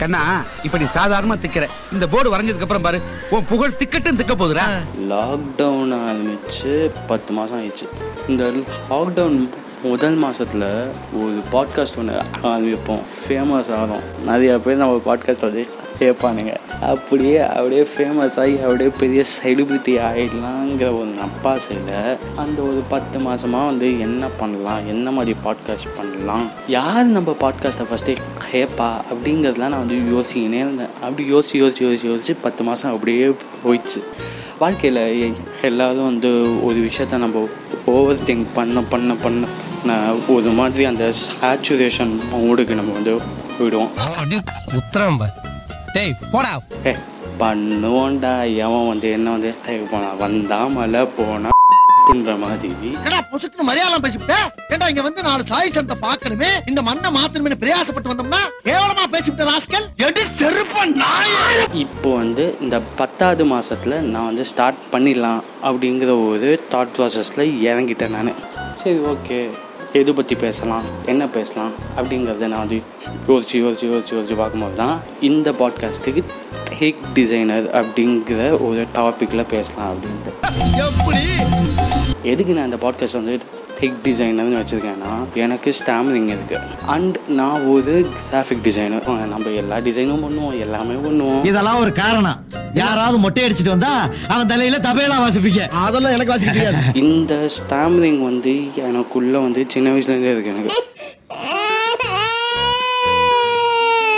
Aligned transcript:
கண்ணா 0.00 0.20
இப்ப 0.62 0.78
நீ 0.78 0.86
சாதாரணமா 0.94 1.36
திக்கிற. 1.42 1.64
இந்த 1.92 2.06
போர்டு 2.12 2.28
வரைஞ்சதுக்கு 2.34 2.66
அப்புறம் 2.66 2.86
பாரு 2.86 2.98
உன் 3.30 3.48
புகழ் 3.50 3.78
திக்கட்டும் 3.78 4.18
திக்க 4.20 4.34
போகுதுடா. 4.34 4.64
லாக்டவுன் 5.10 5.92
ஆரம்பிச்சு 6.08 6.72
பத்து 7.10 7.32
மாதம் 7.32 7.58
ஆயிடுச்சு. 7.60 7.86
இந்த 8.28 8.44
லாக்டவுன் 8.90 9.38
முதல் 9.82 10.14
மாதத்தில் 10.14 10.62
ஒரு 11.20 11.36
பாட்காஸ்ட் 11.52 11.98
ஒன்று 11.98 12.16
ஆரம்பிப்போம் 12.42 13.04
ஃபேமஸ் 13.20 13.70
ஆகும் 13.74 14.02
நிறையா 14.26 14.58
பேர் 14.58 14.76
நம்ம 14.76 15.00
பாட்காஸ்ட் 15.06 15.40
வந்து 15.40 15.66
கேட்பானுங்க. 15.98 16.56
அப்படியே 16.80 17.38
அப்படியே 17.38 17.86
ஃபேமஸ் 17.96 18.36
ஆகி 18.40 18.58
அப்படியே 18.58 18.90
பெரிய 18.98 19.24
செலிபிரிட்டி 19.34 19.94
ஆகிடலாங்கிற 20.08 20.88
ஒரு 20.98 21.10
நப்பாசையில் 21.20 22.18
அந்த 22.36 22.62
ஒரு 22.62 22.82
பத்து 22.88 23.18
மாதமாக 23.18 23.70
வந்து 23.70 24.00
என்ன 24.00 24.26
பண்ணலாம்? 24.38 24.86
என்ன 24.86 25.10
மாதிரி 25.10 25.36
பாட்காஸ்ட் 25.44 25.96
பண்ணலாம்? 25.96 26.50
யார் 26.68 27.04
நம்ம 27.04 27.34
பாட்காஸ்ட்டை 27.40 27.86
ஃபஸ்ட்டே 27.92 28.16
கேட்பா 28.52 28.90
அப்படிங்கிறதுலாம் 29.12 29.74
நான் 29.74 29.86
வந்து 29.86 30.00
யோசிக்கினே 30.16 30.60
இருந்தேன். 30.66 30.94
அப்படி 31.02 31.32
யோசிச்சு 31.32 31.56
யோசிச்சு 31.62 31.86
யோசிச்சு 31.88 32.10
யோசிச்சு 32.12 32.36
பத்து 32.42 32.64
மாதம் 32.64 32.94
அப்படியே 32.94 33.28
போயிடுச்சு. 33.64 34.02
வாழ்க்கையில் 34.58 35.34
எல்லாரும் 35.62 36.04
வந்து 36.04 36.30
ஒரு 36.64 36.76
விஷயத்த 36.76 37.18
நம்ம 37.18 37.48
ஓவர் 37.86 38.24
திங்க் 38.26 38.46
பண்ண 38.54 38.80
பண்ண 38.80 39.14
பண்ண 39.14 39.46
ஒரு 40.34 40.50
மாதிரி 40.58 40.84
அந்த 40.84 41.04
சேச்சுரேஷன் 41.26 42.12
மூடுக்கு 42.32 42.74
நம்ம 42.80 42.92
வந்து 42.98 43.12
போயிடுவோம். 43.58 43.92
அப்படியே 44.16 44.40
குத்துறான் 44.72 45.18
டேய் 45.94 46.12
போடா. 46.32 46.52
ஏ 46.88 46.92
பண்ணுவோண்டா 47.40 48.32
எவன் 48.64 48.90
வந்து 48.92 49.08
என்ன 49.16 49.30
வந்து 49.36 49.50
போனா 49.92 50.10
வந்தா 50.24 50.58
மழை 50.76 51.02
போனா 51.18 51.50
அப்படின்ற 52.00 52.32
மாதிரி. 52.42 52.68
என்னடா 52.96 53.18
பொசுக்கு 53.30 53.64
மலையாளம் 53.68 54.04
பேசிவிட்ட? 54.04 54.36
ஏண்டா 54.72 54.88
இங்க 54.92 55.02
வந்து 55.06 55.22
நாலு 55.28 55.42
சாய் 55.50 55.72
சந்தை 55.76 55.96
பாக்கணுமே 56.04 56.50
இந்த 56.70 56.82
மண்ணை 56.88 57.10
மாத்தணுமே 57.16 57.58
பிரயாசப்பட்டு 57.62 58.12
வந்தோம்னா 58.12 58.40
கேவலமா 58.68 59.04
பேசிவிட்ட 59.14 59.48
ராஸ்கல்? 59.50 59.86
எடி 60.06 60.24
செருப்ப 60.38 60.84
நாய! 61.02 61.32
இப்போ 61.84 62.10
வந்து 62.22 62.44
இந்த 62.60 62.80
பத்தாவது 63.00 63.44
மாதத்தில் 63.44 63.96
நான் 64.12 64.28
வந்து 64.30 64.44
ஸ்டார்ட் 64.44 64.84
பண்ணிடலாம் 64.92 65.42
அப்படிங்கிற 65.62 66.14
ஒரு 66.28 66.50
தாட் 66.74 66.94
ப்ராசஸில் 66.98 67.44
இறங்கிட்டேன் 67.68 68.16
நான். 68.18 68.32
சரி 68.82 68.98
ஓகே 69.14 69.40
எது 69.92 70.14
பற்றி 70.14 70.34
பேசலாம்? 70.34 70.82
என்ன 71.06 71.28
பேசலாம்? 71.28 71.72
அப்படிங்கிறத 71.96 72.46
நான் 72.46 72.58
வந்து 72.58 72.82
யோசிச்சு 73.28 73.56
யோசிச்சு 73.62 73.86
யோசிச்சு 73.92 74.12
யோசிச்சு 74.12 74.36
பார்க்கும்போது 74.36 74.74
தான் 74.74 75.00
இந்த 75.20 75.50
பாட்காஸ்ட்டுக்கு 75.50 76.22
ஹேக் 76.80 77.02
டிசைனர் 77.14 77.70
அப்படிங்கிற 77.70 78.60
ஒரு 78.60 78.86
டாப்பிக்கில் 78.94 79.48
பேசலாம் 79.48 79.94
அப்படின்ட்டு. 79.94 81.89
எதுக்கு 82.24 82.54
நான் 82.54 82.64
இந்த 82.64 82.76
பாட்காஸ்ட் 82.76 83.12
வந்து 83.12 83.40
டெக் 83.80 84.00
டிசைனர்னு 84.04 84.58
வச்சுருக்கேன்னா 84.60 85.12
எனக்கு 85.34 85.74
ஸ்டாமரிங் 85.78 86.28
இருக்குது 86.34 86.66
அண்ட் 86.86 87.16
நான் 87.28 87.66
ஒரு 87.66 88.06
கிராஃபிக் 88.32 88.62
டிசைனர் 88.62 89.28
நம்ம 89.28 89.50
எல்லா 89.50 89.78
டிசைனும் 89.78 90.24
பண்ணுவோம் 90.24 90.58
எல்லாமே 90.58 90.94
பண்ணுவோம். 90.94 91.44
இதெல்லாம் 91.44 91.78
ஒரு 91.78 91.92
காரணம். 91.92 92.38
யாராவது 92.74 93.18
மொட்டை 93.18 93.44
அடிச்சிட்டு 93.44 93.68
வந்தா 93.68 93.92
அவன் 94.28 94.46
தலையில 94.46 94.78
தபையெல்லாம் 94.78 95.24
வாசிப்பீங்க 95.24 95.62
அதெல்லாம் 95.84 96.12
எனக்கு 96.12 96.32
வாசிக்க 96.32 96.92
இந்த 97.04 97.48
ஸ்டாமரிங் 97.58 98.22
வந்து 98.22 98.54
எனக்குள்ளே 98.88 99.42
வந்து 99.42 99.64
சின்ன 99.68 99.90
வயசுலேருந்தே 99.90 100.32
இருக்கு 100.32 100.50
எனக்கு. 100.50 100.76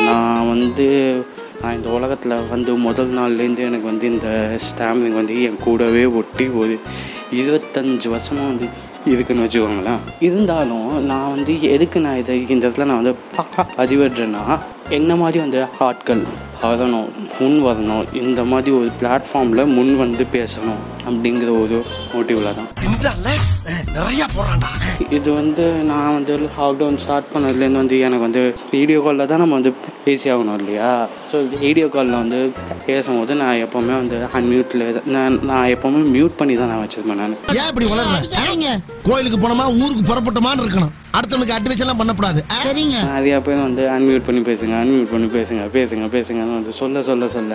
நான் 0.00 0.48
வந்து 0.48 0.88
நான் 1.62 1.74
இந்த 1.74 1.88
உலகத்தில் 1.88 2.48
வந்து 2.50 2.74
முதல் 2.76 3.18
நாள்லேருந்து 3.18 3.58
எனக்கு 3.58 3.86
வந்து 3.86 4.06
இந்த 4.06 4.58
ஸ்டாமரிங் 4.68 5.18
வந்து 5.20 5.42
என் 5.42 5.56
கூடவே 5.56 6.04
ஒட்டி 6.04 6.48
ஒரு 6.48 6.74
இருபத்தஞ்சு 7.40 8.08
வருஷமாக 8.14 8.50
வந்து 8.50 8.66
இருக்குன்னு 9.12 9.44
வச்சுக்கோங்களேன். 9.44 10.02
இருந்தாலும் 10.26 10.88
நான் 11.10 11.30
வந்து 11.34 11.54
எதுக்கு 11.74 12.00
நான் 12.00 12.18
இதை 12.18 12.34
இந்த 12.48 12.68
இடத்துல 12.68 12.88
நான் 12.90 13.02
வந்து 13.02 13.14
பதிவிடுறேன்னா 13.80 14.44
என்ன 14.88 15.16
மாதிரி 15.16 15.38
வந்து 15.38 15.60
ஆட்கள் 15.88 16.22
வரணும் 16.62 17.08
முன் 17.40 17.58
வரணும் 17.68 18.04
இந்த 18.22 18.44
மாதிரி 18.44 18.76
ஒரு 18.76 18.90
பிளாட்ஃபார்மில் 19.00 19.72
முன் 19.76 19.94
வந்து 20.04 20.26
பேசணும். 20.32 20.82
அப்படிங்கிற 21.08 21.50
ஒரு 21.62 21.76
மோட்டிவில் 22.12 22.56
தான். 22.58 22.68
நிறைய 23.96 24.22
போடுறான்டா 24.34 24.70
இது 25.16 25.28
வந்து 25.38 25.64
நான் 25.90 26.14
வந்து 26.16 26.34
லாக்டவுன் 26.44 26.98
ஸ்டார்ட் 27.02 27.30
பண்ணதுலேருந்து 27.34 27.80
வந்து 27.82 27.96
எனக்கு 28.06 28.26
வந்து 28.26 28.42
வீடியோ 28.74 28.98
காலில் 29.04 29.30
தான் 29.32 29.42
நம்ம 29.42 29.58
வந்து 29.58 29.72
பேசி 30.06 30.26
ஆகணும் 30.34 30.58
இல்லையா? 30.60 30.90
ஸோ 31.32 31.36
வீடியோ 31.64 31.86
காலில் 31.94 32.20
வந்து 32.22 32.38
பேசும்போது 32.88 33.34
நான் 33.42 33.60
எப்போவுமே 33.64 33.94
வந்து 34.02 34.18
அன்மியூட்டில் 34.38 34.84
நான் 35.16 35.38
நான் 35.50 35.70
எப்போவுமே 35.74 36.02
மியூட் 36.16 36.38
பண்ணி 36.40 36.56
தான் 36.62 36.72
நான் 36.72 36.82
வச்சுருப்பேன் 36.84 37.22
நான். 37.22 37.36
ஏன் 37.60 37.70
இப்படி 37.72 37.88
வளர்ற? 37.92 38.74
கோயிலுக்கு 39.08 39.38
போனோமா 39.44 39.66
ஊருக்கு 39.82 40.04
புறப்பட்டோமான்னு 40.10 40.64
இருக்கணும். 40.64 40.92
அடுத்தவனுக்கு 41.18 41.54
அட்வைஸ் 41.56 41.82
எல்லாம் 41.84 41.98
பண்ணக்கூடாது. 42.00 42.40
சரிங்க. 42.64 42.98
நிறையா 43.14 43.38
பேர் 43.46 43.64
வந்து 43.66 43.82
அன்மியூட் 43.94 44.26
பண்ணி 44.28 44.42
பேசுங்க 44.50 44.74
அன்மியூட் 44.82 45.10
பண்ணி 45.14 45.28
பேசுங்க 45.34 45.64
பேசுங்க 45.76 46.06
பேசுங்கன்னு 46.14 46.58
வந்து 46.58 46.72
சொல்ல 46.80 47.02
சொல்ல 47.08 47.28
சொல்ல. 47.36 47.54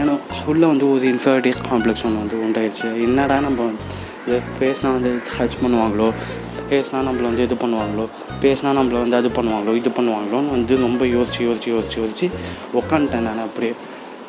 எனக்கு 0.00 0.38
உள்ளே 0.52 0.66
வந்து 0.72 0.84
ஒரு 0.94 1.04
இன்ஃபர்டி 1.12 1.50
காம்ப்ளெக்ஸ் 1.68 2.04
ஒன்று 2.08 2.20
வந்து 2.22 2.38
ஆயிடுச்சு. 2.66 3.00
என்னடா 3.00 3.40
நம்ம 3.40 3.64
வந்து 3.64 3.94
இது 4.26 4.40
பேசினா 4.60 4.82
வந்து 4.82 5.18
டச் 5.38 5.58
பண்ணுவாங்களோ? 5.62 6.12
பேசினா 6.70 7.00
நம்மளை 7.08 7.22
வந்து 7.22 7.42
இது 7.42 7.54
பண்ணுவாங்களோ? 7.54 8.08
பேசினா 8.40 8.70
நம்மளை 8.78 8.98
வந்து 8.98 9.16
அது 9.16 9.28
பண்ணுவாங்களோ? 9.28 9.76
இது 9.76 9.90
பண்ணுவாங்களோன்னு 9.90 10.50
வந்து 10.50 10.76
ரொம்ப 10.76 11.04
யோசிச்சு 11.04 11.38
யோசிச்சு 11.38 11.68
யோசிச்சு 11.74 11.98
யோசிச்சு 11.98 12.30
உக்காந்துட்டேன் 12.74 13.26
நான் 13.26 13.44
அப்படியே. 13.44 13.72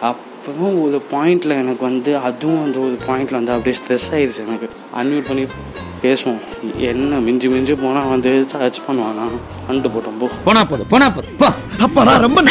அப்புறம் 0.02 0.82
ஒரு 0.82 1.02
பாயிண்டில் 1.12 1.58
எனக்கு 1.62 1.84
வந்து 1.86 2.18
அதுவும் 2.18 2.62
வந்து 2.62 2.82
ஒரு 2.82 2.98
பாயிண்டில் 3.08 3.40
வந்து 3.40 3.52
அப்படியே 3.52 3.76
ஸ்ட்ரெஸ் 3.82 4.08
ஆயிடுச்சு 4.12 4.42
எனக்கு. 4.48 4.70
அன்மியூட் 4.96 5.28
பண்ணி 5.28 5.46
பேசுவோம். 6.04 6.42
என்ன 6.90 7.20
மிஞ்சி 7.28 7.48
மிஞ்சி 7.54 7.74
போனால் 7.84 8.12
வந்து 8.14 8.32
சர்ச் 8.52 8.80
பண்ணுவானா? 8.88 9.26
அண்டு 9.72 9.88
போட்டோம் 9.96 10.20
போ. 10.22 10.28
போனா 10.48 10.62
போதும் 10.72 10.90
போனா 10.94 11.08
போதும் 11.16 11.34
அப்பா 11.86 12.04
நான் 12.08 12.24
ரொம்ப 12.26 12.42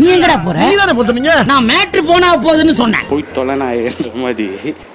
நீ 0.00 0.06
எங்கடா 0.14 0.36
போற? 0.46 0.56
நீ 0.70 0.74
தானே 0.80 0.92
போத்துனீங்க 0.98 1.34
நான் 1.50 1.66
மேட்ரு 1.70 2.00
போனா 2.10 2.28
போகுதுன்னு 2.46 2.74
சொன்னேன். 2.80 3.06
போய் 3.12 3.24
தொலை 3.36 3.54
நாயன்ற 3.62 4.10
மாதிரி. 4.24 4.46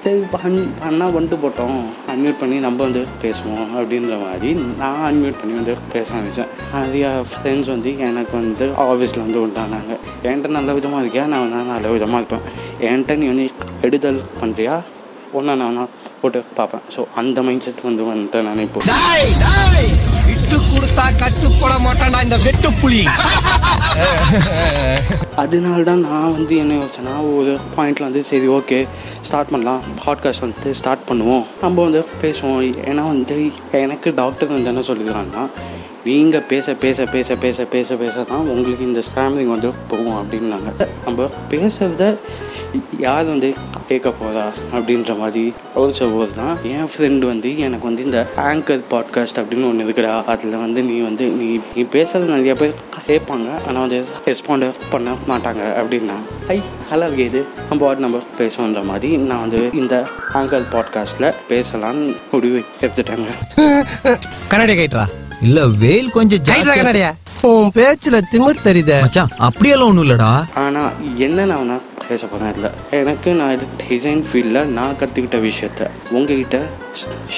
சரி 0.03 0.19
பண் 0.33 0.57
பண்ணால் 0.81 1.13
வந்துட்டு 1.17 1.37
போட்டோம். 1.43 1.79
அன்மியூட் 2.11 2.39
பண்ணி 2.41 2.57
நம்ம 2.65 2.81
வந்து 2.87 3.01
பேசுவோம் 3.23 3.71
அப்படின்ற 3.79 4.17
மாதிரி 4.25 4.51
நான் 4.81 5.03
அன்மியூட் 5.09 5.39
பண்ணி 5.41 5.55
வந்து 5.59 5.75
பேச 5.93 6.07
ஆரம்பித்தேன் 6.17 6.51
நிறையா 6.75 7.11
ஃப்ரெண்ட்ஸ் 7.31 7.71
வந்து 7.75 7.91
எனக்கு 8.09 8.35
வந்து 8.41 8.67
ஆஃபீஸில் 8.87 9.25
வந்து 9.25 9.41
உண்டானாங்க. 9.45 9.91
என்கிட்ட 10.27 10.55
நல்ல 10.59 10.73
விதமாக 10.79 11.03
இருக்கியா? 11.03 11.25
நான் 11.33 11.43
வந்து 11.45 11.71
நல்ல 11.73 11.93
விதமாக 11.97 12.21
இருப்பேன். 12.23 12.45
என்கிட்ட 12.89 13.17
நீ 13.23 13.27
வந்து 13.33 13.47
எடுதல் 13.87 14.21
பண்ணுறியா 14.41 14.77
ஒன்றா 15.37 15.53
நான் 15.63 15.79
போட்டு 16.23 16.41
பார்ப்பேன். 16.59 16.83
ஸோ 16.95 17.01
அந்த 17.21 17.37
மைண்ட் 17.47 17.65
செட் 17.67 17.81
வந்து 17.89 18.03
வந்துட்டு 18.11 18.41
நான் 18.49 18.65
இப்போ 18.67 18.81
விட்டு 20.27 20.57
கொடுத்தா 20.71 21.05
கட்டுப்பட 21.21 21.73
மாட்டான்டா 21.85 22.19
இந்த 22.27 22.37
வெட்டு 22.45 22.69
புலி. 22.81 23.01
அதனால 25.41 25.79
தான் 25.89 26.03
நான் 26.07 26.33
வந்து 26.37 26.53
என்ன 26.63 26.73
யோசிச்சேன்னா 26.79 27.15
ஒரு 27.37 27.51
பாயிண்டில் 27.75 28.07
வந்து 28.07 28.21
சரி 28.29 28.47
ஓகே 28.57 28.79
ஸ்டார்ட் 29.27 29.51
பண்ணலாம். 29.53 29.81
பாட்காஸ்ட் 30.03 30.43
வந்து 30.45 30.73
ஸ்டார்ட் 30.79 31.05
பண்ணுவோம். 31.09 31.43
நம்ம 31.63 31.77
வந்து 31.87 32.01
பேசுவோம். 32.23 32.61
ஏன்னா 32.91 33.05
வந்து 33.13 33.37
எனக்கு 33.83 34.11
டாக்டர் 34.21 34.55
வந்து 34.55 34.71
என்ன 34.73 34.83
சொல்லிக்கிறாங்கன்னா 34.89 35.45
நீங்கள் 36.07 36.45
பேச 36.51 36.73
பேச 36.83 37.05
பேச 37.15 37.35
பேச 37.43 37.65
பேச 37.73 37.95
பேச 38.01 38.15
தான் 38.31 38.47
உங்களுக்கு 38.53 38.83
இந்த 38.89 39.01
ஸ்டாமிங் 39.09 39.51
வந்து 39.55 39.69
போகும் 39.91 40.17
அப்படின்னாங்க. 40.21 40.71
நம்ம 41.05 41.29
பேசுகிறத 41.51 42.05
யார் 43.05 43.25
வந்து 43.31 43.49
கேட்க 43.87 44.09
போதா 44.19 44.45
அப்படின்ற 44.75 45.11
மாதிரி 45.21 45.43
யோசிச்ச 45.75 46.05
போது 46.13 46.33
தான். 46.39 46.53
என் 46.75 46.89
ஃப்ரெண்டு 46.91 47.25
வந்து 47.31 47.49
எனக்கு 47.65 47.85
வந்து 47.89 48.05
இந்த 48.07 48.19
ஆங்கர் 48.49 48.83
பாட்காஸ்ட் 48.93 49.39
அப்படின்னு 49.41 49.67
ஒன்று 49.69 49.85
இருக்குடா. 49.85 50.13
அதில் 50.33 50.55
வந்து 50.63 50.83
நீ 50.89 50.95
வந்து 51.07 51.25
நீ 51.39 51.47
நீ 51.75 51.83
பேசுறது 51.95 52.33
நிறைய 52.35 52.55
பேர் 52.61 52.73
கேட்பாங்க. 53.07 53.47
ஆனால் 53.67 53.83
வந்து 53.85 53.99
ரெஸ்பாண்ட் 54.29 54.67
பண்ண 54.91 55.15
மாட்டாங்க 55.31 55.63
அப்படின்னா 55.81 56.17
ஐ 56.55 56.57
நல்லா 56.89 57.05
இருக்கு 57.07 57.25
இது 57.31 57.41
நம்ம 57.69 57.79
வாட் 57.85 58.03
நம்ம 58.05 58.21
பேசுவோன்ற 58.39 58.83
மாதிரி 58.91 59.09
நான் 59.31 59.43
வந்து 59.45 59.61
இந்த 59.81 59.95
ஆங்கர் 60.41 60.69
பாட்காஸ்ட்டில் 60.75 61.29
பேசலான்னு 61.51 62.05
முடிவு 62.33 62.61
எடுத்துட்டாங்க. 62.83 63.29
கண்ணாடி 64.51 64.75
கைட்ரா 64.81 65.05
இல்ல 65.47 65.59
வெயில் 65.83 66.13
கொஞ்சம் 66.17 66.43
கண்ணாடியா. 66.49 67.11
உன் 67.47 67.71
பேச்சுல 67.77 68.17
திமிர் 68.33 68.65
தெரியுதே. 68.67 68.97
மச்சான் 69.05 69.33
அப்படியெல்லாம் 69.47 69.89
ஒண்ணும் 69.91 70.05
இல்லடா. 70.05 70.29
ஆனால் 70.65 70.93
என்ன 71.25 71.45
நான் 71.49 71.61
வேணா 71.61 71.79
பேச 72.07 72.27
போகிறேன் 72.27 72.53
இல்லை 72.55 72.69
எனக்கு 72.91 73.33
நான் 73.33 73.59
டிசைன் 73.89 74.23
ஃபீல்டில் 74.27 74.65
நான் 74.65 74.95
கற்றுக்கிட்ட 74.95 75.37
விஷயத்த 75.49 75.87
உங்ககிட்ட 76.11 76.57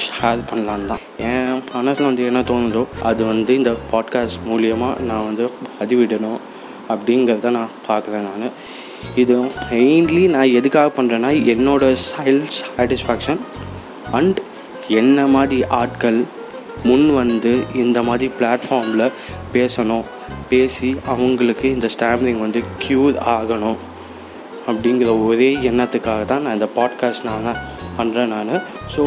ஷேர் 0.02 0.40
பண்ணலான்னு 0.50 0.86
தான். 0.86 1.02
என் 1.16 1.62
மனசில் 1.72 2.06
வந்து 2.06 2.24
என்ன 2.24 2.40
தோணுதோ 2.40 2.86
அது 3.02 3.24
வந்து 3.24 3.54
இந்த 3.54 3.72
பாட்காஸ்ட் 3.92 4.40
மூலியமாக 4.46 4.98
நான் 5.00 5.24
வந்து 5.24 5.50
பதிவிடணும் 5.80 6.40
அப்படிங்கிறத 6.88 7.50
நான் 7.50 7.76
பார்க்குறேன் 7.88 8.26
நான். 8.28 8.52
இது 9.14 9.34
மெயின்லி 9.70 10.28
நான் 10.28 10.54
எதுக்காக 10.58 11.02
பண்ணுறேன்னா 11.02 11.30
என்னோடய 11.54 11.96
செல்ஃப் 12.10 12.52
சாட்டிஸ்ஃபேக்ஷன் 12.76 13.40
அண்ட் 14.12 14.38
என்ன 14.88 15.26
மாதிரி 15.26 15.64
ஆட்கள் 15.64 16.24
முன் 16.84 17.14
வந்து 17.14 17.52
இந்த 17.74 18.02
மாதிரி 18.02 18.30
பிளாட்ஃபார்மில் 18.40 19.12
பேசணும் 19.52 20.04
பேசி 20.48 20.96
அவங்களுக்கு 21.06 21.66
இந்த 21.72 21.88
ஸ்டாம்பிங் 21.98 22.38
வந்து 22.38 22.62
க்யூர் 22.82 23.16
ஆகணும். 23.36 23.78
அப்படிங்கிற 24.66 25.10
ஒரே 25.26 25.48
எண்ணத்துக்காக 25.70 26.24
தான் 26.24 26.42
நான் 26.42 26.56
இந்த 26.58 26.68
பாட்காஸ்ட் 26.76 27.24
நான் 27.24 27.58
பண்ணுறேன் 27.98 28.26
நான் 28.26 28.62
ஸோ 28.96 29.02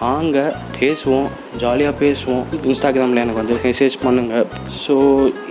வாங்க 0.00 0.38
பேசுவோம் 0.80 1.28
ஜாலியாக 1.56 1.94
பேசுவோம் 2.00 2.44
இன்ஸ்டாகிராமில் 2.62 3.22
எனக்கு 3.24 3.42
வந்து 3.42 3.58
மெசேஜ் 3.64 3.96
பண்ணுங்கள் 4.04 4.46
ஸோ 4.86 4.96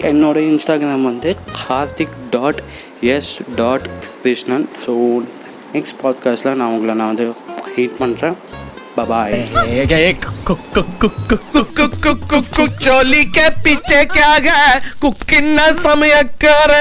என்னோட 0.01 0.37
இன்ஸ்டாகிராம் 0.49 1.03
வந்து 1.03 1.31
Karthik 1.61 2.17
dot 2.31 2.61
S 3.01 3.31
dot 3.55 3.87
Krishnan 4.21 4.67
so 4.85 4.95
next 5.73 5.99
பாட்காஸ்ட்டில் 6.03 6.53
நான் 6.53 6.73
உங்களை 6.73 6.95
நான் 6.95 7.13
வந்து 7.15 7.29
ஹீட் 7.75 7.97
பண்ணுறேன் 7.99 8.37
बाय 8.97 9.31
चोली 12.79 13.23
के 13.27 13.49
पीछे 13.63 14.03
क्या 14.07 14.37
गए 14.39 14.79
कुकिन 15.01 15.57
समय 15.79 16.21
कर 16.45 16.71